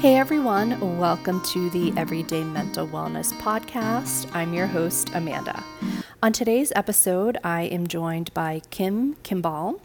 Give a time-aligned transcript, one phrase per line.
[0.00, 4.34] Hey everyone, welcome to the Everyday Mental Wellness Podcast.
[4.34, 5.62] I'm your host, Amanda.
[6.22, 9.78] On today's episode, I am joined by Kim Kimball.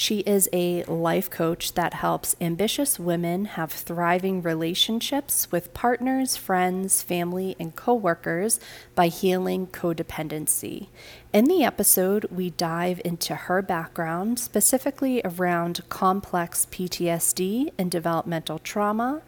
[0.00, 7.02] She is a life coach that helps ambitious women have thriving relationships with partners, friends,
[7.02, 8.58] family, and coworkers
[8.94, 10.86] by healing codependency.
[11.34, 19.20] In the episode, we dive into her background, specifically around complex PTSD and developmental trauma.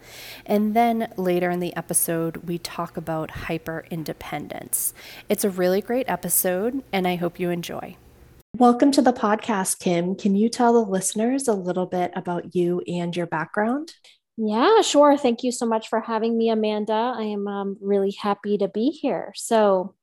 [0.43, 4.95] And then later in the episode, we talk about hyper independence.
[5.29, 7.95] It's a really great episode, and I hope you enjoy.
[8.57, 10.15] Welcome to the podcast, Kim.
[10.15, 13.95] Can you tell the listeners a little bit about you and your background?
[14.37, 15.17] Yeah, sure.
[15.17, 17.15] Thank you so much for having me, Amanda.
[17.17, 19.33] I am um, really happy to be here.
[19.35, 19.95] So,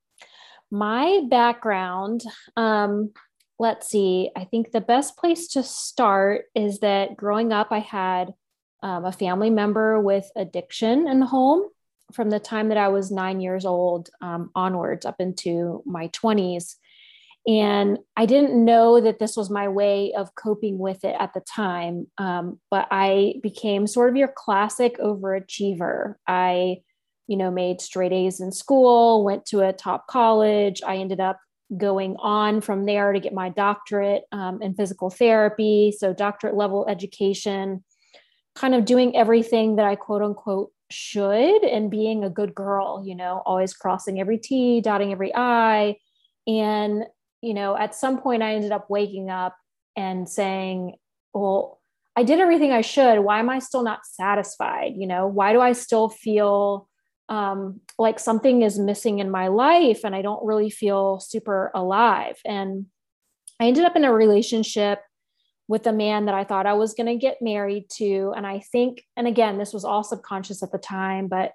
[0.69, 2.23] my background,
[2.57, 3.13] um,
[3.61, 8.35] let's see, I think the best place to start is that growing up, I had
[8.83, 11.69] um, a family member with addiction in the home
[12.13, 16.75] from the time that I was nine years old um, onwards up into my 20s.
[17.47, 21.41] And I didn't know that this was my way of coping with it at the
[21.41, 22.07] time.
[22.19, 26.17] Um, but I became sort of your classic overachiever.
[26.27, 26.83] I,
[27.29, 30.83] you know, made straight A's in school, went to a top college.
[30.87, 31.39] I ended up
[31.77, 35.95] going on from there to get my doctorate um, in physical therapy.
[35.97, 37.85] So, doctorate level education,
[38.55, 43.15] kind of doing everything that I quote unquote should and being a good girl, you
[43.15, 45.97] know, always crossing every T, dotting every I.
[46.47, 47.05] And
[47.43, 49.57] you know, at some point I ended up waking up
[49.97, 50.97] and saying,
[51.33, 51.81] well,
[52.17, 53.21] I did everything I should.
[53.21, 54.93] Why am I still not satisfied?
[54.97, 56.89] You know, why do I still feel
[57.29, 62.39] um, like something is missing in my life and I don't really feel super alive?
[62.45, 62.87] And
[63.61, 65.01] I ended up in a relationship
[65.69, 68.33] with a man that I thought I was going to get married to.
[68.37, 71.53] And I think, and again, this was all subconscious at the time, but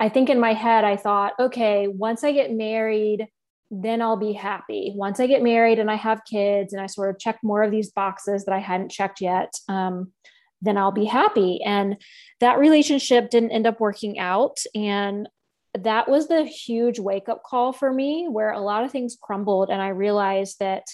[0.00, 3.28] I think in my head, I thought, okay, once I get married,
[3.74, 4.92] then I'll be happy.
[4.94, 7.70] Once I get married and I have kids and I sort of check more of
[7.70, 10.12] these boxes that I hadn't checked yet, um,
[10.60, 11.60] then I'll be happy.
[11.64, 11.96] And
[12.40, 14.58] that relationship didn't end up working out.
[14.74, 15.26] And
[15.74, 19.70] that was the huge wake up call for me where a lot of things crumbled.
[19.70, 20.84] And I realized that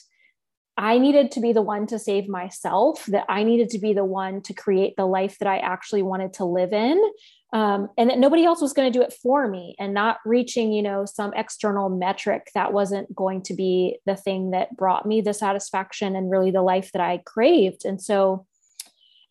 [0.76, 4.04] I needed to be the one to save myself, that I needed to be the
[4.04, 7.02] one to create the life that I actually wanted to live in
[7.52, 10.72] um, and that nobody else was going to do it for me and not reaching
[10.72, 15.20] you know some external metric that wasn't going to be the thing that brought me
[15.20, 17.84] the satisfaction and really the life that i craved.
[17.84, 18.46] And so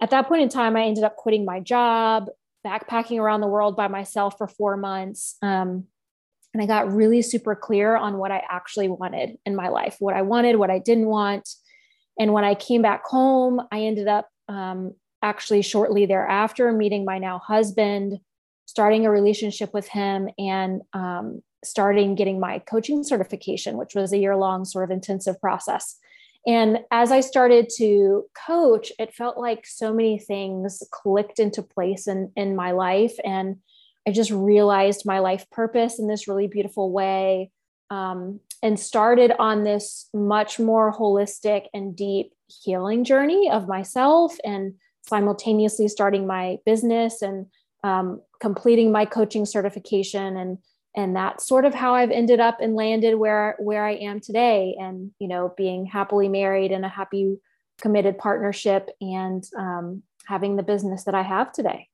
[0.01, 2.27] at that point in time i ended up quitting my job
[2.65, 5.85] backpacking around the world by myself for four months um,
[6.53, 10.15] and i got really super clear on what i actually wanted in my life what
[10.15, 11.47] i wanted what i didn't want.
[12.19, 17.17] And when i came back home i ended up um, actually shortly thereafter meeting my
[17.17, 18.19] now husband
[18.65, 24.17] starting a relationship with him and um, starting getting my coaching certification which was a
[24.17, 25.97] year long sort of intensive process.
[26.45, 32.07] And as i started to coach it felt like so many things clicked into place
[32.07, 33.57] in, in my life and
[34.07, 37.51] i just realized my life purpose in this really beautiful way
[37.89, 44.73] um, and started on this much more holistic and deep healing journey of myself and
[45.07, 47.47] simultaneously starting my business and
[47.83, 50.57] um, completing my coaching certification and
[50.95, 54.75] and that's sort of how I've ended up and landed where where I am today
[54.79, 57.37] and you know being happily married in a happy
[57.79, 61.87] committed partnership and um, having the business that I have today.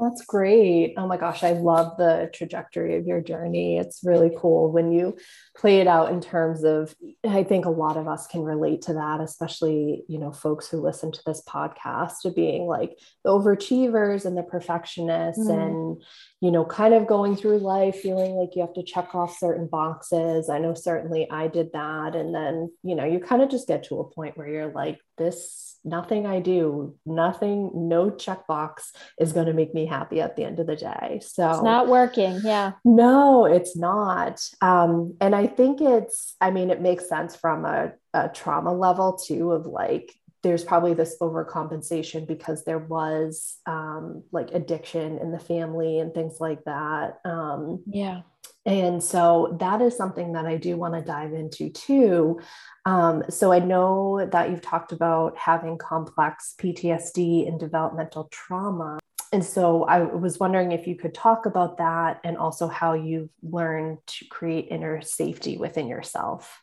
[0.00, 0.94] That's great.
[0.96, 3.78] Oh my gosh, I love the trajectory of your journey.
[3.78, 5.16] It's really cool when you
[5.56, 6.94] play it out in terms of
[7.26, 10.80] I think a lot of us can relate to that, especially, you know, folks who
[10.80, 15.66] listen to this podcast to being like the overachievers and the perfectionists mm.
[15.66, 16.02] and
[16.40, 19.66] you know, kind of going through life feeling like you have to check off certain
[19.66, 20.48] boxes.
[20.48, 23.84] I know certainly I did that and then, you know, you kind of just get
[23.84, 29.46] to a point where you're like this nothing I do, nothing, no checkbox is going
[29.46, 31.20] to make me happy at the end of the day.
[31.22, 32.40] So it's not working.
[32.44, 32.72] Yeah.
[32.84, 34.40] No, it's not.
[34.60, 39.16] Um, and I think it's, I mean, it makes sense from a, a trauma level
[39.16, 40.12] too, of like,
[40.44, 46.36] there's probably this overcompensation because there was um, like addiction in the family and things
[46.38, 47.18] like that.
[47.24, 48.20] Um, yeah.
[48.68, 52.38] And so that is something that I do want to dive into too.
[52.84, 58.98] Um, so I know that you've talked about having complex PTSD and developmental trauma.
[59.32, 63.30] And so I was wondering if you could talk about that and also how you've
[63.42, 66.62] learned to create inner safety within yourself.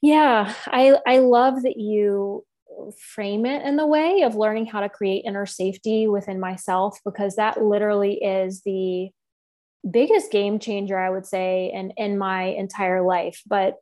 [0.00, 2.44] Yeah, I, I love that you
[2.96, 7.34] frame it in the way of learning how to create inner safety within myself because
[7.36, 9.10] that literally is the
[9.88, 13.76] biggest game changer i would say in in my entire life but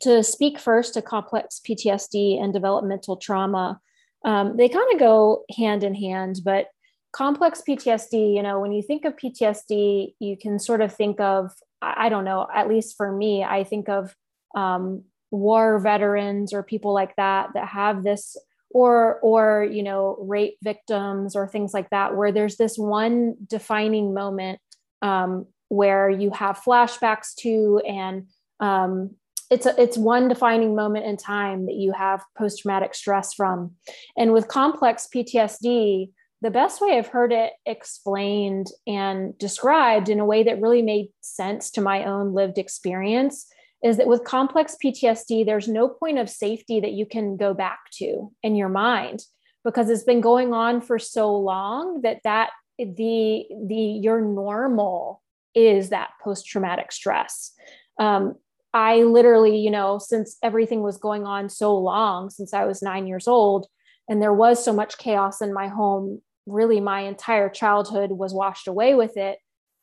[0.00, 3.80] to speak first to complex ptsd and developmental trauma
[4.22, 6.66] um, they kind of go hand in hand but
[7.12, 11.50] complex ptsd you know when you think of ptsd you can sort of think of
[11.80, 14.14] i don't know at least for me i think of
[14.54, 18.36] um, war veterans or people like that that have this
[18.70, 24.14] or or you know rape victims or things like that where there's this one defining
[24.14, 24.60] moment
[25.02, 28.26] um, where you have flashbacks to and
[28.60, 29.10] um,
[29.50, 33.72] it's a, it's one defining moment in time that you have post traumatic stress from.
[34.16, 36.10] And with complex PTSD
[36.42, 41.08] the best way I've heard it explained and described in a way that really made
[41.20, 43.46] sense to my own lived experience
[43.84, 47.78] is that with complex PTSD, there's no point of safety that you can go back
[47.94, 49.20] to in your mind
[49.64, 52.50] because it's been going on for so long that that
[52.96, 55.22] the the your normal
[55.54, 57.52] is that post traumatic stress.
[57.98, 58.36] Um,
[58.72, 63.06] I literally, you know, since everything was going on so long, since I was nine
[63.06, 63.66] years old,
[64.08, 68.68] and there was so much chaos in my home, really my entire childhood was washed
[68.68, 69.38] away with it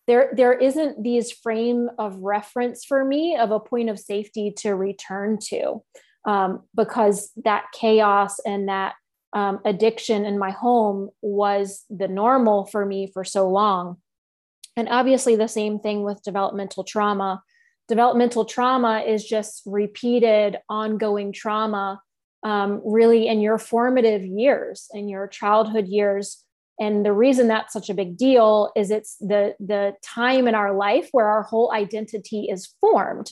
[0.08, 4.74] there there isn't these frame of reference for me of a point of safety to
[4.74, 5.84] return to
[6.26, 8.96] um, because that chaos and that
[9.34, 13.98] um, addiction in my home was the normal for me for so long.
[14.76, 17.42] And obviously the same thing with developmental trauma.
[17.88, 22.02] Developmental trauma is just repeated ongoing trauma
[22.44, 26.44] um, really in your formative years in your childhood years.
[26.80, 30.76] And the reason that's such a big deal is it's the the time in our
[30.76, 33.32] life where our whole identity is formed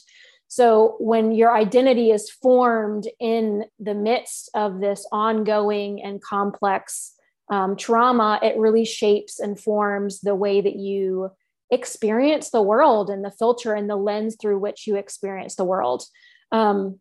[0.56, 7.14] so when your identity is formed in the midst of this ongoing and complex
[7.52, 11.30] um, trauma it really shapes and forms the way that you
[11.72, 16.04] experience the world and the filter and the lens through which you experience the world.
[16.52, 17.00] Um,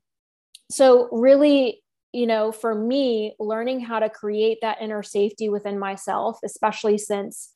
[0.71, 1.81] so really
[2.13, 7.53] you know, for me, learning how to create that inner safety within myself, especially since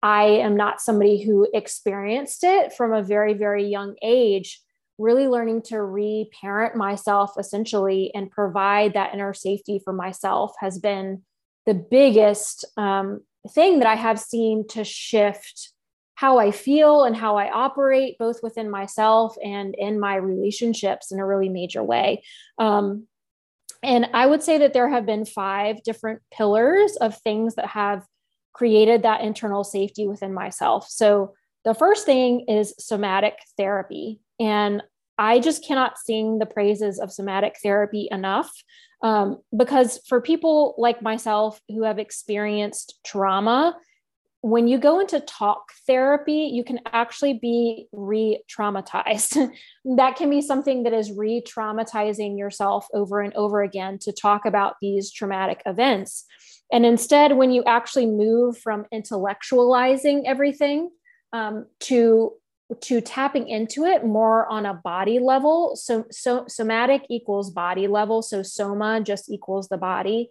[0.00, 4.62] I am not somebody who experienced it from a very, very young age,
[4.98, 11.22] really learning to reparent myself essentially and provide that inner safety for myself has been
[11.66, 13.20] the biggest um,
[13.50, 15.72] thing that I have seen to shift
[16.14, 21.18] how I feel and how I operate, both within myself and in my relationships in
[21.18, 22.22] a really major way.
[22.58, 23.06] Um,
[23.82, 28.06] and I would say that there have been five different pillars of things that have
[28.54, 30.88] created that internal safety within myself.
[30.88, 31.34] So
[31.66, 34.20] the first thing is somatic therapy.
[34.38, 34.82] And
[35.18, 38.50] I just cannot sing the praises of somatic therapy enough
[39.02, 43.76] um, because for people like myself who have experienced trauma,
[44.42, 49.50] when you go into talk therapy, you can actually be re traumatized.
[49.96, 54.46] that can be something that is re traumatizing yourself over and over again to talk
[54.46, 56.26] about these traumatic events.
[56.70, 60.90] And instead, when you actually move from intellectualizing everything
[61.32, 62.32] um, to
[62.80, 65.76] to tapping into it more on a body level.
[65.76, 68.22] So so somatic equals body level.
[68.22, 70.30] So soma just equals the body.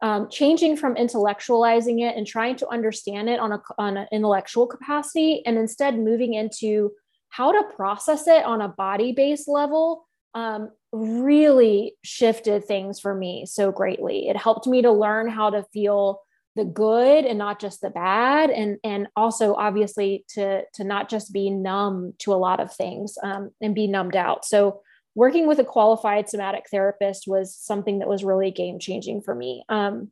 [0.00, 4.66] Um, changing from intellectualizing it and trying to understand it on, a, on an intellectual
[4.66, 6.90] capacity and instead moving into
[7.28, 13.46] how to process it on a body based level um, really shifted things for me
[13.46, 14.28] so greatly.
[14.28, 16.20] It helped me to learn how to feel
[16.54, 21.32] the good and not just the bad and and also obviously to to not just
[21.32, 24.82] be numb to a lot of things um, and be numbed out so
[25.14, 29.64] working with a qualified somatic therapist was something that was really game changing for me.
[29.68, 30.10] Um,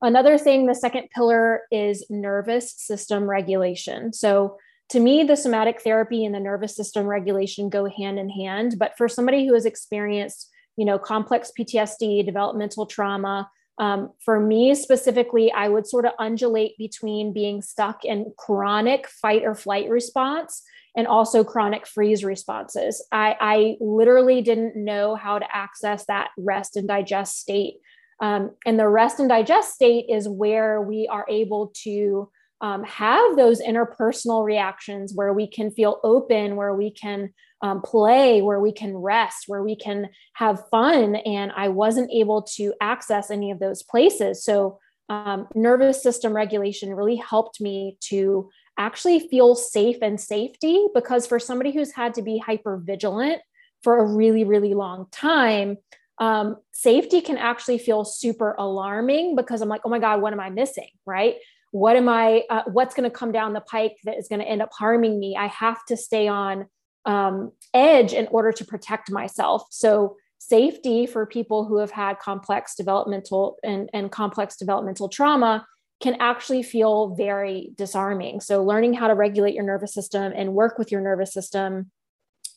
[0.00, 4.12] another thing, the second pillar is nervous system regulation.
[4.12, 4.56] So,
[4.90, 8.74] to me, the somatic therapy and the nervous system regulation go hand in hand.
[8.76, 13.48] But for somebody who has experienced, you know, complex PTSD, developmental trauma,
[13.78, 19.42] um, for me specifically, I would sort of undulate between being stuck in chronic fight
[19.44, 20.62] or flight response
[20.96, 23.06] and also chronic freeze responses.
[23.12, 27.74] I, I literally didn't know how to access that rest and digest state.
[28.20, 32.28] Um, and the rest and digest state is where we are able to
[32.60, 38.42] um, have those interpersonal reactions where we can feel open, where we can um, play,
[38.42, 41.16] where we can rest, where we can have fun.
[41.16, 44.44] And I wasn't able to access any of those places.
[44.44, 48.48] So, um, nervous system regulation really helped me to
[48.78, 53.42] actually feel safe and safety because for somebody who's had to be hyper vigilant
[53.82, 55.76] for a really, really long time,
[56.18, 60.40] um, safety can actually feel super alarming because I'm like, oh my God, what am
[60.40, 60.88] I missing?
[61.04, 61.36] Right.
[61.72, 64.46] What am I, uh, what's going to come down the pike that is going to
[64.46, 65.36] end up harming me?
[65.36, 66.66] I have to stay on
[67.04, 69.64] um, edge in order to protect myself.
[69.70, 75.66] So, safety for people who have had complex developmental and, and complex developmental trauma
[76.00, 78.40] can actually feel very disarming.
[78.40, 81.90] So, learning how to regulate your nervous system and work with your nervous system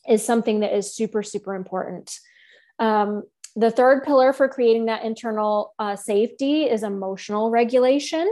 [0.08, 2.18] is something that is super, super important.
[2.78, 3.22] Um,
[3.56, 8.28] the third pillar for creating that internal uh, safety is emotional regulation.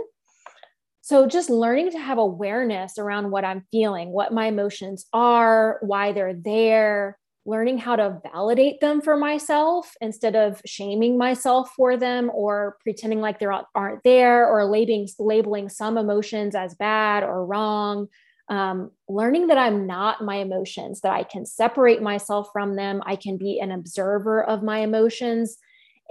[1.05, 6.13] So, just learning to have awareness around what I'm feeling, what my emotions are, why
[6.13, 12.31] they're there, learning how to validate them for myself instead of shaming myself for them
[12.33, 18.07] or pretending like they aren't there or labeling, labeling some emotions as bad or wrong.
[18.49, 23.17] Um, learning that I'm not my emotions, that I can separate myself from them, I
[23.17, 25.57] can be an observer of my emotions,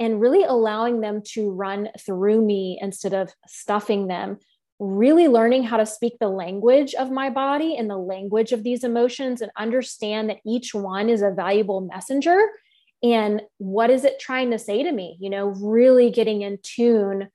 [0.01, 4.39] and really allowing them to run through me instead of stuffing them
[4.81, 8.83] really learning how to speak the language of my body and the language of these
[8.83, 12.49] emotions and understand that each one is a valuable messenger.
[13.03, 15.17] And what is it trying to say to me?
[15.19, 17.29] You know really getting in tune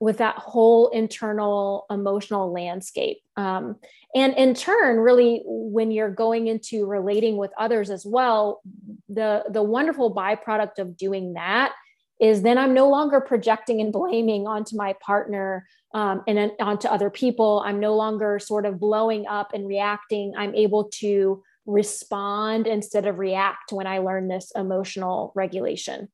[0.00, 3.18] with that whole internal emotional landscape.
[3.36, 3.76] Um,
[4.12, 8.60] and in turn really when you're going into relating with others as well
[9.08, 11.74] the the wonderful byproduct of doing that
[12.20, 16.88] is then I'm no longer projecting and blaming onto my partner um, and then onto
[16.88, 17.62] other people.
[17.64, 20.34] I'm no longer sort of blowing up and reacting.
[20.36, 26.08] I'm able to respond instead of react when I learn this emotional regulation.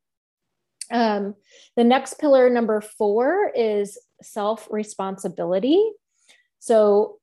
[0.92, 1.34] Um,
[1.76, 5.82] the next pillar, number four, is self responsibility.
[6.58, 7.18] So,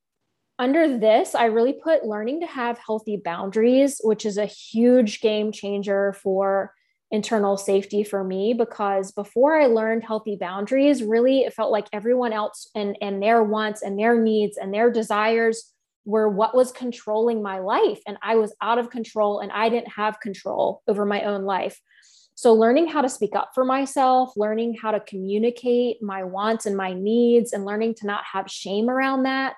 [0.58, 5.52] under this, I really put learning to have healthy boundaries, which is a huge game
[5.52, 6.74] changer for
[7.12, 12.32] internal safety for me because before I learned healthy boundaries, really it felt like everyone
[12.32, 15.74] else and, and their wants and their needs and their desires
[16.06, 18.00] were what was controlling my life.
[18.08, 21.80] And I was out of control and I didn't have control over my own life.
[22.34, 26.76] So, learning how to speak up for myself, learning how to communicate my wants and
[26.76, 29.58] my needs, and learning to not have shame around that,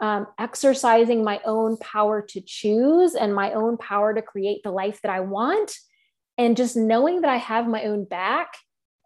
[0.00, 5.00] um, exercising my own power to choose and my own power to create the life
[5.02, 5.72] that I want
[6.38, 8.54] and just knowing that I have my own back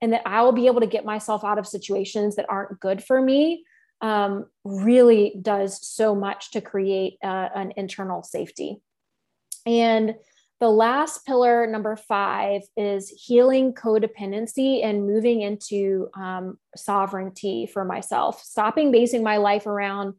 [0.01, 3.03] and that I will be able to get myself out of situations that aren't good
[3.03, 3.65] for me
[4.03, 8.83] um, really does so much to create uh, an internal safety.
[9.65, 10.17] And
[10.61, 18.43] the last pillar, number five, is healing codependency and moving into um, sovereignty for myself,
[18.43, 20.15] stopping basing my life around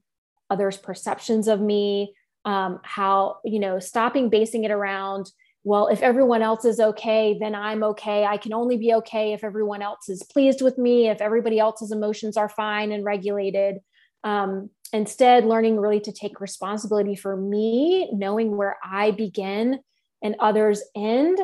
[0.49, 2.13] others' perceptions of me,
[2.45, 5.31] um, how, you know, stopping basing it around
[5.63, 8.25] well, if everyone else is okay, then I'm okay.
[8.25, 11.91] I can only be okay if everyone else is pleased with me, if everybody else's
[11.91, 13.77] emotions are fine and regulated.
[14.25, 19.79] Um, instead, learning really to take responsibility for me, knowing where I begin
[20.21, 21.39] and others end,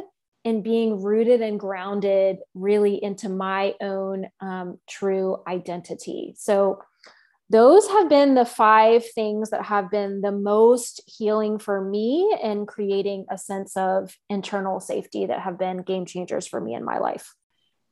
[0.45, 6.33] and being rooted and grounded really into my own um, true identity.
[6.37, 6.79] So,
[7.49, 12.65] those have been the five things that have been the most healing for me in
[12.65, 16.99] creating a sense of internal safety that have been game changers for me in my
[16.99, 17.33] life.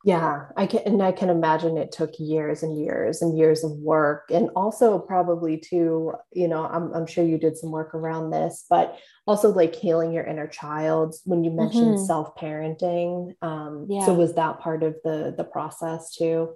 [0.06, 3.72] Yeah, I can, and I can imagine it took years and years and years of
[3.72, 8.30] work, and also probably too, you know, I'm, I'm sure you did some work around
[8.30, 11.16] this, but also like healing your inner child.
[11.26, 12.06] When you mentioned mm-hmm.
[12.06, 14.06] self parenting, um, yeah.
[14.06, 16.52] so was that part of the the process too?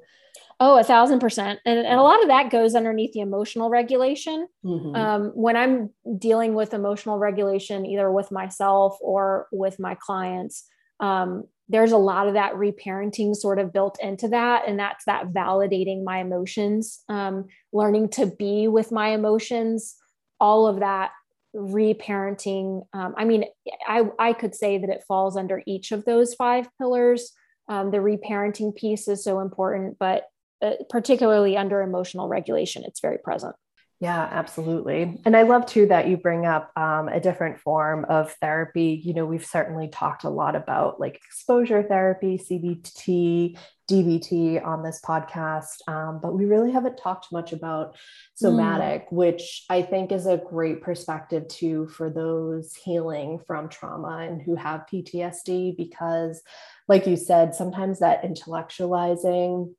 [0.64, 1.60] Oh, a thousand percent.
[1.66, 4.48] And, and a lot of that goes underneath the emotional regulation.
[4.64, 4.96] Mm-hmm.
[4.96, 5.90] Um, when I'm
[6.20, 10.68] dealing with emotional regulation, either with myself or with my clients,
[11.00, 14.68] um, there's a lot of that reparenting sort of built into that.
[14.68, 19.96] And that's that validating my emotions, um, learning to be with my emotions,
[20.40, 21.10] all of that
[21.56, 22.86] reparenting.
[22.94, 23.46] Um, I mean,
[23.88, 27.32] I, I could say that it falls under each of those five pillars.
[27.68, 30.26] Um, the reparenting piece is so important, but
[30.62, 33.56] uh, particularly under emotional regulation, it's very present.
[34.02, 35.22] Yeah, absolutely.
[35.26, 39.00] And I love too that you bring up um, a different form of therapy.
[39.06, 45.00] You know, we've certainly talked a lot about like exposure therapy, CBT, DBT on this
[45.06, 47.96] podcast, um, but we really haven't talked much about
[48.34, 49.14] somatic, mm.
[49.14, 54.56] which I think is a great perspective too for those healing from trauma and who
[54.56, 56.42] have PTSD, because,
[56.88, 59.76] like you said, sometimes that intellectualizing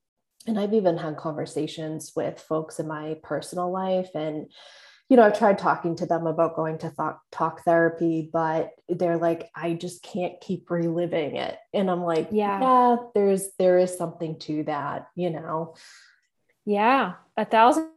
[0.47, 4.47] and I've even had conversations with folks in my personal life and
[5.13, 9.51] you know, I've tried talking to them about going to talk therapy, but they're like,
[9.55, 11.59] I just can't keep reliving it.
[11.75, 15.75] And I'm like, yeah, yeah, there's there is something to that, you know.
[16.65, 17.91] Yeah, a thousand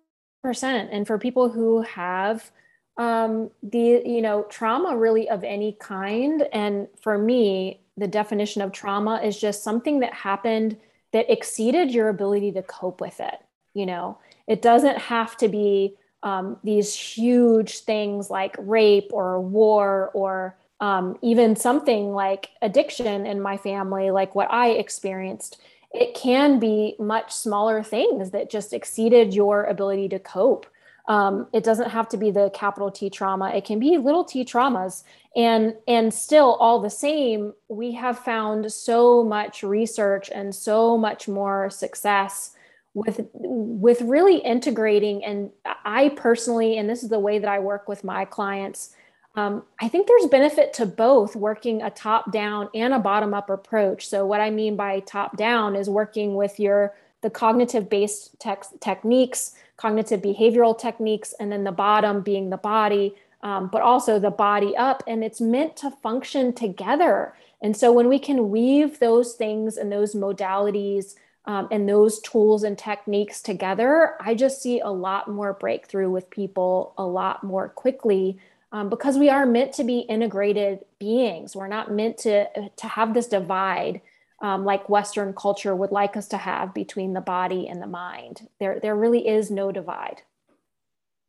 [0.43, 0.89] percent.
[0.91, 2.51] And for people who have
[2.97, 8.73] um, the you know trauma really of any kind, and for me, the definition of
[8.73, 10.75] trauma is just something that happened
[11.15, 13.39] that exceeded your ability to cope with it.
[13.73, 14.17] You know,
[14.47, 21.17] it doesn't have to be um, these huge things like rape or war or um,
[21.21, 25.61] even something like addiction in my family, like what I experienced.
[25.93, 30.65] It can be much smaller things that just exceeded your ability to cope.
[31.07, 33.49] Um, it doesn't have to be the capital T trauma.
[33.49, 35.03] It can be little T traumas,
[35.35, 41.27] and and still all the same, we have found so much research and so much
[41.27, 42.51] more success
[42.93, 45.23] with with really integrating.
[45.23, 45.51] And
[45.85, 48.95] i personally and this is the way that i work with my clients
[49.35, 53.49] um, i think there's benefit to both working a top down and a bottom up
[53.49, 54.07] approach.
[54.07, 58.35] So what i mean by top down is working with your the cognitive based
[58.81, 63.13] techniques cognitive behavioral techniques and then the bottom being the body
[63.43, 68.07] um, but also the body up and it's meant to function together and so when
[68.07, 71.15] we can weave those things and those modalities
[71.45, 76.29] um, and those tools and techniques together, I just see a lot more breakthrough with
[76.29, 78.39] people a lot more quickly
[78.71, 81.55] um, because we are meant to be integrated beings.
[81.55, 84.01] We're not meant to, to have this divide
[84.41, 88.47] um, like Western culture would like us to have between the body and the mind.
[88.59, 90.21] There, there really is no divide.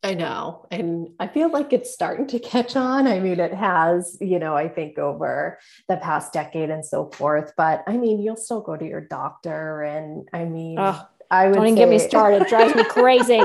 [0.02, 0.66] I know.
[0.70, 3.08] And I feel like it's starting to catch on.
[3.08, 5.58] I mean, it has, you know, I think over
[5.88, 7.52] the past decade and so forth.
[7.56, 9.82] But I mean, you'll still go to your doctor.
[9.82, 12.42] And I mean, oh, I would don't even say, get me started.
[12.42, 13.40] It drives me crazy.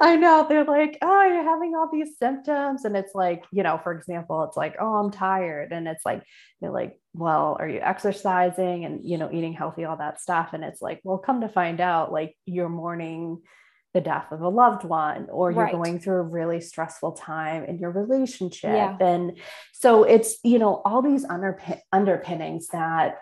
[0.00, 0.46] I know.
[0.48, 2.84] They're like, oh, you're having all these symptoms.
[2.84, 5.72] And it's like, you know, for example, it's like, oh, I'm tired.
[5.72, 6.22] And it's like,
[6.60, 10.50] they're like, well, are you exercising and, you know, eating healthy, all that stuff?
[10.52, 13.42] And it's like, well, come to find out, like your mourning
[13.94, 15.72] the death of a loved one or you're right.
[15.72, 18.96] going through a really stressful time in your relationship yeah.
[19.00, 19.38] and
[19.72, 23.16] so it's you know all these underpin- underpinnings that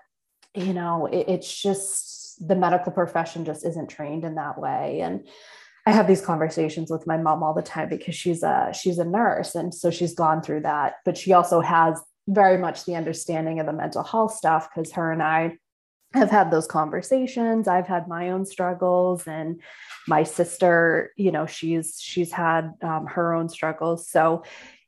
[0.55, 5.01] you know it, it's just the medical profession just isn't trained in that way.
[5.01, 5.27] And
[5.87, 9.05] I have these conversations with my mom all the time because she's a she's a
[9.05, 9.55] nurse.
[9.55, 13.67] And so she's gone through that but she also has very much the understanding of
[13.67, 15.59] the mental health stuff because her and I
[16.13, 17.69] have had those conversations.
[17.69, 19.61] I've had my own struggles and
[20.09, 24.11] my sister you know she's she's had um, her own struggles.
[24.11, 24.43] So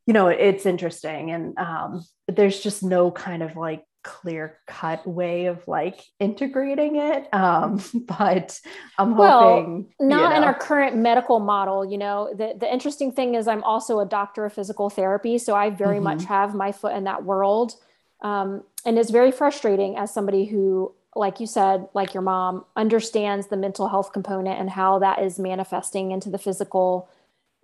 [0.06, 1.30] you know it's interesting.
[1.30, 7.32] And um, there's just no kind of like clear cut way of like integrating it
[7.34, 8.61] um, but
[8.98, 10.37] i'm hoping well, not you know.
[10.37, 14.06] in our current medical model you know the, the interesting thing is i'm also a
[14.06, 16.04] doctor of physical therapy so i very mm-hmm.
[16.04, 17.74] much have my foot in that world
[18.20, 23.48] um, and it's very frustrating as somebody who like you said, like your mom, understands
[23.48, 27.08] the mental health component and how that is manifesting into the physical.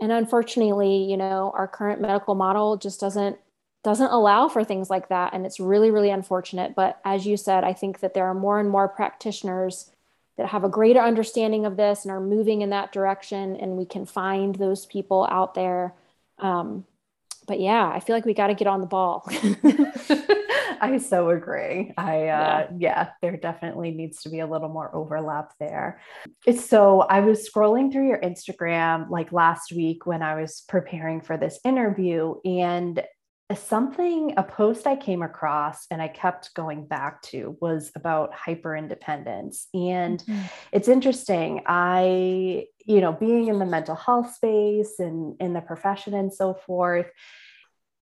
[0.00, 3.38] And unfortunately, you know, our current medical model just doesn't
[3.84, 7.62] doesn't allow for things like that and it's really really unfortunate but as you said
[7.62, 9.90] i think that there are more and more practitioners
[10.36, 13.84] that have a greater understanding of this and are moving in that direction and we
[13.84, 15.94] can find those people out there
[16.38, 16.84] um,
[17.46, 19.28] but yeah i feel like we got to get on the ball
[20.80, 21.92] I so agree.
[21.96, 22.68] I, uh, yeah.
[22.76, 26.00] yeah, there definitely needs to be a little more overlap there.
[26.58, 31.38] So I was scrolling through your Instagram like last week when I was preparing for
[31.38, 33.02] this interview, and
[33.54, 38.74] something, a post I came across and I kept going back to was about hyper
[38.74, 39.68] independence.
[39.74, 40.42] And mm-hmm.
[40.72, 41.62] it's interesting.
[41.66, 46.54] I, you know, being in the mental health space and in the profession and so
[46.54, 47.10] forth,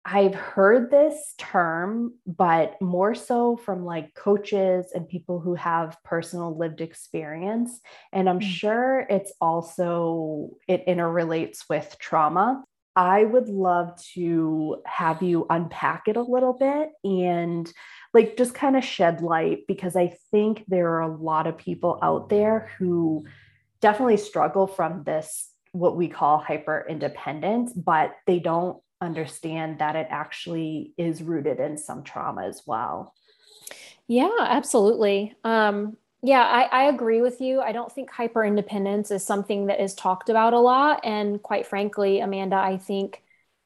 [0.06, 6.58] I've heard this term, but more so from like coaches and people who have personal
[6.58, 7.80] lived experience.
[8.12, 8.50] And I'm mm-hmm.
[8.50, 12.63] sure it's also, it interrelates with trauma.
[12.95, 17.71] I would love to have you unpack it a little bit and
[18.13, 21.97] like just kind of shed light because I think there are a lot of people
[22.03, 23.25] out there who
[23.82, 30.08] definitely struggle from this what we call hyper independence, but they don't understand that it
[30.12, 33.13] actually is rooted in some trauma as well.
[34.08, 35.36] Yeah, absolutely.
[35.43, 37.59] Um, yeah, I, I agree with you.
[37.59, 41.01] I don't think hyper independence is something that is talked about a lot.
[41.03, 43.21] And quite frankly, Amanda, I think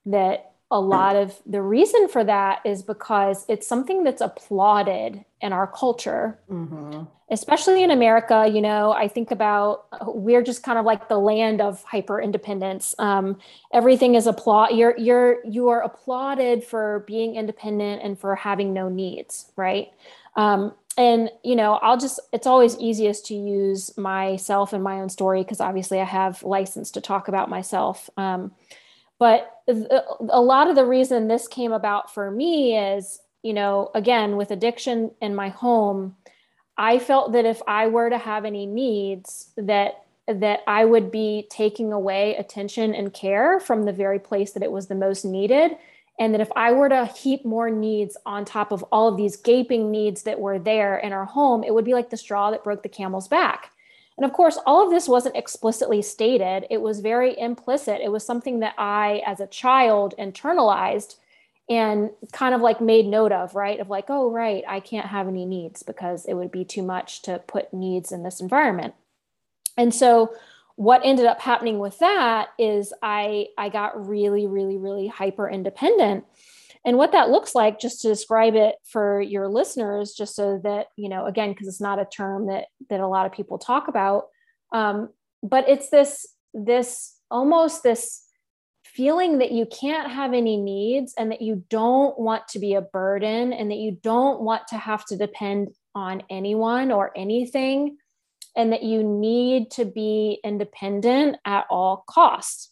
[0.08, 5.54] that a lot of the reason for that is because it's something that's applauded in
[5.54, 7.04] our culture mm-hmm.
[7.32, 11.62] especially in america you know i think about we're just kind of like the land
[11.62, 13.38] of hyper independence um,
[13.72, 18.90] everything is applaud you're you're you are applauded for being independent and for having no
[18.90, 19.94] needs right
[20.36, 25.10] um, and you know i'll just it's always easiest to use myself and my own
[25.10, 28.52] story because obviously i have license to talk about myself um,
[29.20, 34.38] but a lot of the reason this came about for me is, you know, again,
[34.38, 36.16] with addiction in my home,
[36.78, 41.48] I felt that if I were to have any needs, that that I would be
[41.50, 45.78] taking away attention and care from the very place that it was the most needed.
[46.20, 49.36] And that if I were to heap more needs on top of all of these
[49.36, 52.64] gaping needs that were there in our home, it would be like the straw that
[52.64, 53.72] broke the camel's back.
[54.18, 58.02] And of course, all of this wasn't explicitly stated, it was very implicit.
[58.04, 61.18] It was something that I, as a child, internalized
[61.70, 63.80] and kind of like made note of, right?
[63.80, 67.22] Of like, oh, right, I can't have any needs because it would be too much
[67.24, 68.96] to put needs in this environment.
[69.78, 70.34] And so,
[70.78, 76.24] what ended up happening with that is I I got really really really hyper independent.
[76.86, 80.88] And what that looks like just to describe it for your listeners just so that
[80.96, 83.88] you know again because it's not a term that that a lot of people talk
[83.88, 84.28] about
[84.72, 85.10] um,
[85.42, 88.24] but it's this this almost this
[88.86, 92.82] feeling that you can't have any needs and that you don't want to be a
[92.82, 97.98] burden and that you don't want to have to depend on anyone or anything
[98.58, 102.72] and that you need to be independent at all costs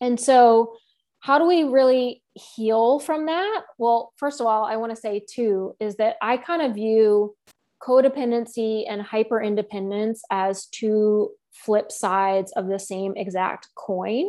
[0.00, 0.74] and so
[1.20, 3.62] how do we really heal from that?
[3.78, 7.36] Well, first of all, I want to say too is that I kind of view
[7.82, 14.26] codependency and hyper independence as two flip sides of the same exact coin.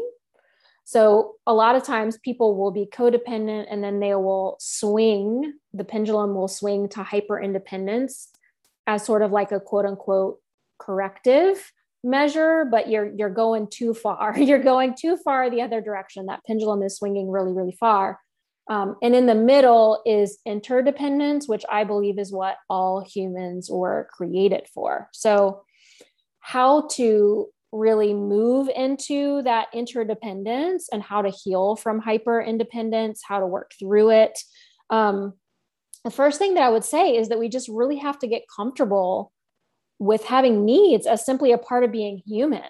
[0.84, 5.86] So, a lot of times people will be codependent and then they will swing, the
[5.86, 8.30] pendulum will swing to hyper independence
[8.88, 10.41] as sort of like a quote unquote
[10.84, 11.72] corrective
[12.04, 14.36] measure but you're you're going too far.
[14.38, 16.26] You're going too far the other direction.
[16.26, 18.20] That pendulum is swinging really really far.
[18.70, 24.08] Um, and in the middle is interdependence which i believe is what all humans were
[24.12, 25.10] created for.
[25.14, 25.64] So
[26.40, 33.40] how to really move into that interdependence and how to heal from hyper independence how
[33.40, 34.38] to work through it.
[34.90, 35.34] Um,
[36.04, 38.42] the first thing that i would say is that we just really have to get
[38.54, 39.32] comfortable
[40.02, 42.64] with having needs as simply a part of being human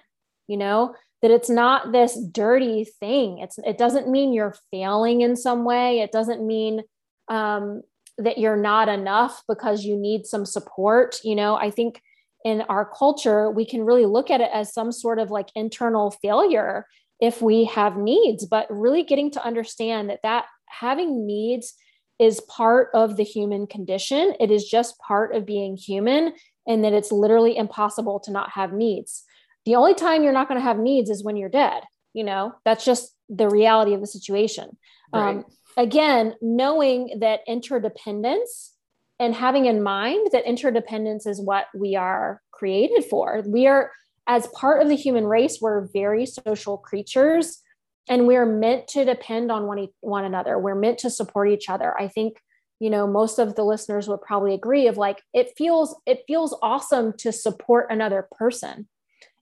[0.47, 3.39] you know that it's not this dirty thing.
[3.39, 5.99] It's it doesn't mean you're failing in some way.
[5.99, 6.81] It doesn't mean
[7.27, 7.83] um,
[8.17, 11.17] that you're not enough because you need some support.
[11.23, 12.01] You know i think
[12.43, 16.09] in our culture we can really look at it as some sort of like internal
[16.09, 16.87] failure
[17.19, 21.75] if we have needs but really getting to understand that that having needs
[22.21, 24.35] is part of the human condition.
[24.39, 26.33] It is just part of being human
[26.67, 29.23] and that it's literally impossible to not have needs.
[29.65, 31.83] The only time you're not going to have needs is when you're dead.
[32.13, 34.77] You know, that's just the reality of the situation.
[35.13, 35.37] Right.
[35.37, 35.45] Um,
[35.77, 38.73] again, knowing that interdependence
[39.19, 43.43] and having in mind that interdependence is what we are created for.
[43.45, 43.91] We are,
[44.27, 47.61] as part of the human race, we're very social creatures
[48.09, 50.57] and we're meant to depend on one, one another.
[50.57, 51.95] We're meant to support each other.
[51.99, 52.37] I think
[52.81, 56.57] you know most of the listeners would probably agree of like it feels it feels
[56.63, 58.87] awesome to support another person.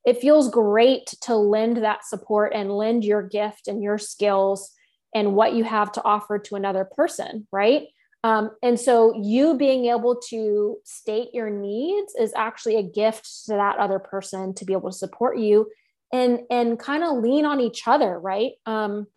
[0.05, 4.71] It feels great to lend that support and lend your gift and your skills
[5.15, 7.83] and what you have to offer to another person right?
[8.25, 13.53] Um, and so you being able to state your needs is actually a gift to
[13.53, 15.71] that other person to be able to support you
[16.11, 18.51] and and kind of lean on each other right?
[18.65, 19.07] Um,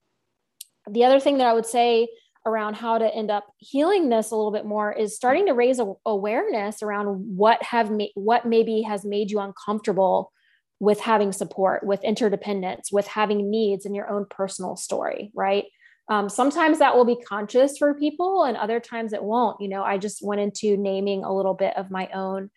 [0.88, 2.08] the other thing that i would say
[2.44, 5.78] around how to end up healing this a little bit more is starting to raise
[5.78, 10.32] a, awareness around what have ma- what maybe has made you uncomfortable
[10.80, 15.64] with having support with interdependence with having needs in your own personal story right?
[16.08, 19.60] Um, sometimes that will be conscious for people and other times it won't.
[19.60, 22.50] You know i just went into naming a little bit of my own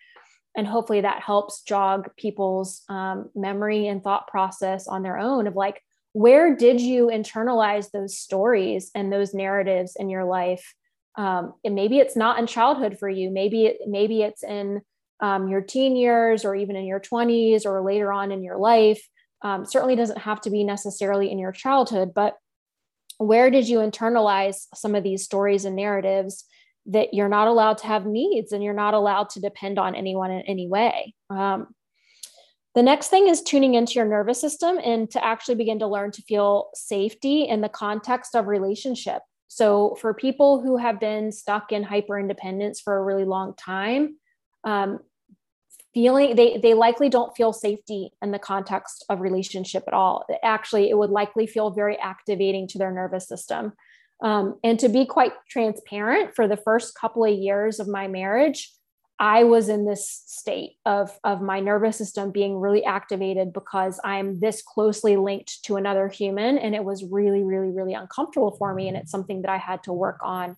[0.56, 5.56] and hopefully that helps jog people's um, memory and thought process on their own of
[5.56, 5.82] like
[6.16, 10.74] where did you internalize those stories and those narratives in your life?
[11.18, 13.30] Um, and maybe it's not in childhood for you.
[13.30, 14.82] Maybe it maybe it's in
[15.20, 19.06] um, your teen years or even in your 20s or later on in your life.
[19.42, 22.36] Um, certainly doesn't have to be necessarily in your childhood but
[23.18, 26.46] where did you internalize some of these stories and narratives
[26.88, 30.32] that you're not allowed to have needs and you're not allowed to depend on anyone
[30.32, 31.14] in any way?
[31.30, 31.68] Um,
[32.76, 36.12] The next thing is tuning into your nervous system and to actually begin to learn
[36.12, 39.22] to feel safety in the context of relationship.
[39.48, 44.18] So, for people who have been stuck in hyper independence for a really long time,
[44.66, 45.00] um,
[45.94, 50.26] feeling they they likely don't feel safety in the context of relationship at all.
[50.44, 53.72] Actually, it would likely feel very activating to their nervous system.
[54.22, 58.75] Um, and to be quite transparent, for the first couple of years of my marriage,
[59.20, 64.40] I was in this state of, of my nervous system being really activated because I'm
[64.40, 66.58] this closely linked to another human.
[66.58, 68.90] And it was really, really, really uncomfortable for me.
[68.90, 70.58] And it's something that I had to work on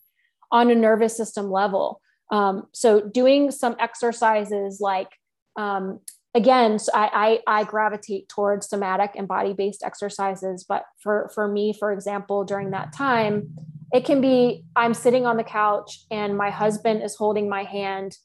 [0.52, 2.02] on a nervous system level.
[2.32, 5.10] Um, so, doing some exercises like,
[5.56, 6.00] um,
[6.34, 10.65] again, so I, I, I gravitate towards somatic and body based exercises.
[10.67, 13.56] But for, for me, for example, during that time,
[13.93, 18.17] it can be I'm sitting on the couch and my husband is holding my hand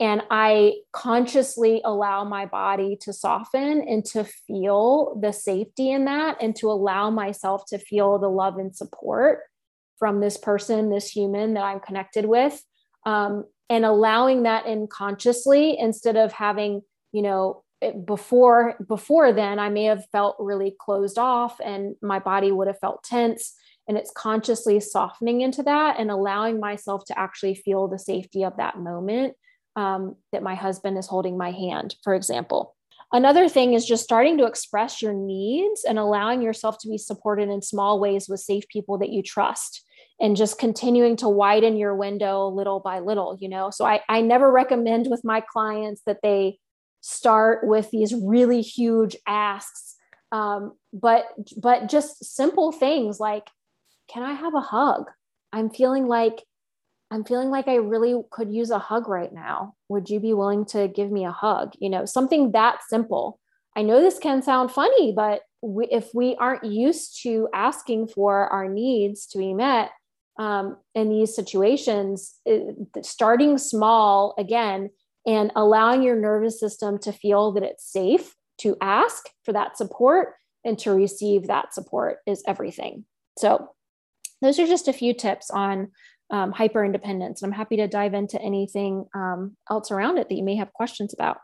[0.00, 6.38] and I consciously allow my body to soften and to feel the safety in that
[6.40, 9.40] and to allow myself to feel the love and support
[9.98, 12.64] from this person, this human that I'm connected with.
[13.04, 16.80] Um, and allowing that in consciously instead of having,
[17.12, 17.62] you know,
[18.04, 22.78] before before then I may have felt really closed off and my body would have
[22.78, 23.54] felt tense
[23.88, 28.58] and it's consciously softening into that and allowing myself to actually feel the safety of
[28.58, 29.34] that moment
[29.76, 32.74] um, that my husband is holding my hand, for example.
[33.12, 37.48] Another thing is just starting to express your needs and allowing yourself to be supported
[37.48, 39.84] in small ways with safe people that you trust
[40.20, 43.70] and just continuing to widen your window little by little, you know.
[43.70, 46.58] So I, I never recommend with my clients that they
[47.00, 49.96] start with these really huge asks.
[50.30, 51.24] Um, but
[51.56, 53.48] but just simple things like,
[54.08, 55.10] can I have a hug?
[55.52, 56.44] I'm feeling like
[57.10, 59.74] I'm feeling like I really could use a hug right now.
[59.88, 61.72] Would you be willing to give me a hug?
[61.78, 63.40] You know, something that simple.
[63.76, 68.48] I know this can sound funny, but we, if we aren't used to asking for
[68.48, 69.90] our needs to be met
[70.38, 74.90] um, in these situations, it, starting small again
[75.26, 80.34] and allowing your nervous system to feel that it's safe to ask for that support
[80.64, 83.04] and to receive that support is everything.
[83.38, 83.70] So,
[84.42, 85.90] those are just a few tips on
[86.30, 87.42] um, hyper independence.
[87.42, 90.72] And I'm happy to dive into anything um, else around it that you may have
[90.72, 91.38] questions about.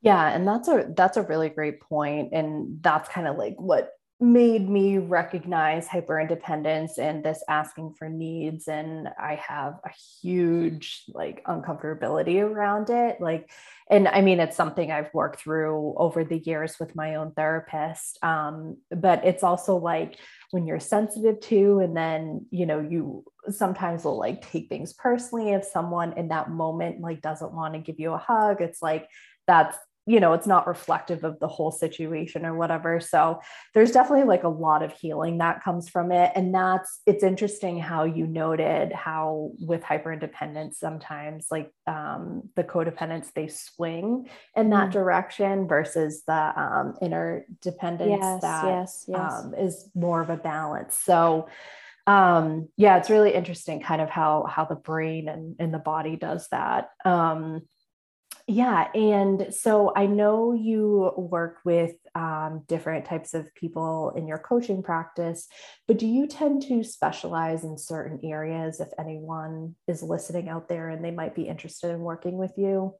[0.00, 3.90] Yeah, and that's a that's a really great point, and that's kind of like what
[4.20, 11.04] made me recognize hyper independence and this asking for needs and i have a huge
[11.14, 13.48] like uncomfortability around it like
[13.88, 18.18] and i mean it's something i've worked through over the years with my own therapist
[18.24, 20.18] um, but it's also like
[20.50, 25.50] when you're sensitive to and then you know you sometimes will like take things personally
[25.52, 29.08] if someone in that moment like doesn't want to give you a hug it's like
[29.46, 33.40] that's you know it's not reflective of the whole situation or whatever so
[33.74, 37.78] there's definitely like a lot of healing that comes from it and that's it's interesting
[37.78, 44.70] how you noted how with hyper independence sometimes like um, the codependents they swing in
[44.70, 44.92] that mm.
[44.92, 49.32] direction versus the um, interdependence yes, that yes, yes.
[49.32, 51.48] Um, is more of a balance so
[52.06, 56.16] um, yeah it's really interesting kind of how how the brain and, and the body
[56.16, 57.60] does that um,
[58.48, 58.90] yeah.
[58.94, 64.82] And so I know you work with um, different types of people in your coaching
[64.82, 65.46] practice,
[65.86, 70.88] but do you tend to specialize in certain areas if anyone is listening out there
[70.88, 72.94] and they might be interested in working with you?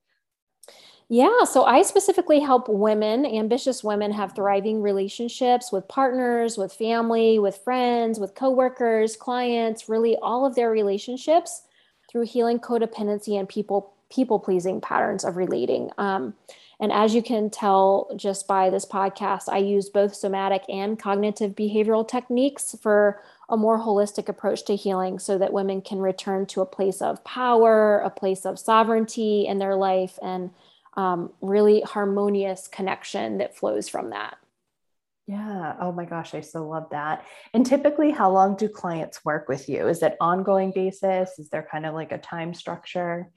[1.09, 7.39] Yeah, so I specifically help women, ambitious women, have thriving relationships with partners, with family,
[7.39, 11.63] with friends, with coworkers, clients, really all of their relationships
[12.11, 15.91] through healing codependency and people people pleasing patterns of relating.
[15.99, 16.35] Um,
[16.81, 21.57] and as you can tell just by this podcast, I use both somatic and cognitive
[21.57, 26.61] behavioral techniques for a more holistic approach to healing so that women can return to
[26.61, 30.51] a place of power, a place of sovereignty in their life, and
[30.97, 34.37] um, really harmonious connection that flows from that.
[35.27, 35.77] Yeah.
[35.79, 37.25] Oh my gosh, I so love that.
[37.53, 39.87] And typically, how long do clients work with you?
[39.89, 41.39] Is it ongoing basis?
[41.39, 43.31] Is there kind of like a time structure?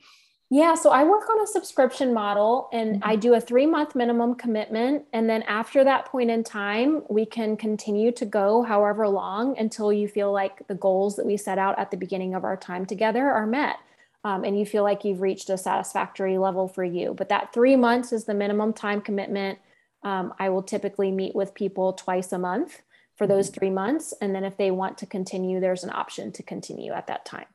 [0.54, 3.10] Yeah, so I work on a subscription model and mm-hmm.
[3.10, 5.06] I do a three month minimum commitment.
[5.14, 9.94] And then after that point in time, we can continue to go however long until
[9.94, 12.86] you feel like the goals that we set out at the beginning of our time
[12.86, 13.78] together are met.
[14.26, 17.14] Um, and you feel like you've reached a satisfactory level for you.
[17.14, 19.58] But that three months is the minimum time commitment.
[20.04, 22.82] Um, I will typically meet with people twice a month
[23.16, 23.58] for those mm-hmm.
[23.58, 24.14] three months.
[24.22, 27.46] And then if they want to continue, there's an option to continue at that time.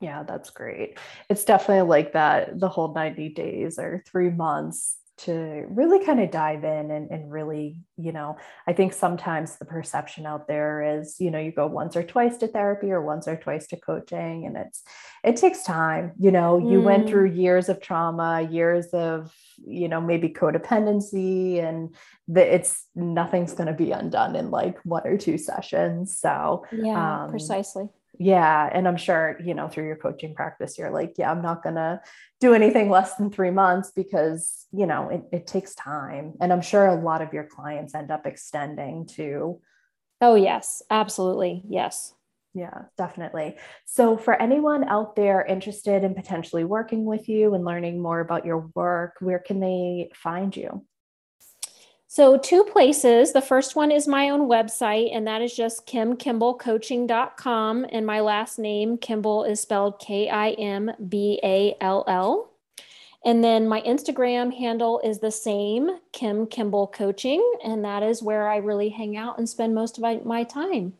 [0.00, 0.98] Yeah, that's great.
[1.30, 6.30] It's definitely like that the whole 90 days or three months to really kind of
[6.30, 11.16] dive in and, and really, you know, I think sometimes the perception out there is,
[11.18, 14.44] you know, you go once or twice to therapy or once or twice to coaching,
[14.44, 14.82] and it's
[15.24, 16.12] it takes time.
[16.18, 17.08] You know, you went mm.
[17.08, 19.34] through years of trauma, years of,
[19.66, 21.94] you know, maybe codependency, and
[22.28, 26.18] the, it's nothing's going to be undone in like one or two sessions.
[26.18, 30.90] So yeah, um, precisely yeah and i'm sure you know through your coaching practice you're
[30.90, 32.00] like yeah i'm not going to
[32.40, 36.62] do anything less than three months because you know it, it takes time and i'm
[36.62, 39.60] sure a lot of your clients end up extending to
[40.20, 42.14] oh yes absolutely yes
[42.56, 43.56] yeah, definitely.
[43.84, 48.46] So, for anyone out there interested in potentially working with you and learning more about
[48.46, 50.82] your work, where can they find you?
[52.08, 53.32] So, two places.
[53.32, 57.86] The first one is my own website, and that is just kimkimballcoaching.com.
[57.90, 62.52] And my last name, Kimball, is spelled K I M B A L L.
[63.24, 67.42] And then my Instagram handle is the same, Kim Kimball Coaching.
[67.64, 70.92] And that is where I really hang out and spend most of my, my time.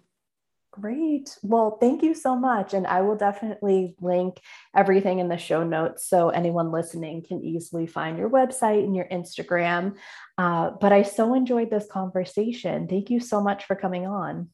[0.79, 1.39] Great.
[1.43, 2.75] Well, thank you so much.
[2.75, 4.41] And I will definitely link
[4.75, 9.07] everything in the show notes so anyone listening can easily find your website and your
[9.07, 9.97] Instagram.
[10.37, 12.89] Uh, but I so enjoyed this conversation.
[12.89, 14.51] Thank you so much for coming on.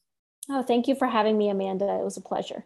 [0.49, 1.85] Oh, thank you for having me, Amanda.
[1.85, 2.65] It was a pleasure.